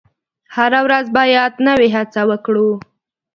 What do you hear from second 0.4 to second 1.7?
هره ورځ باید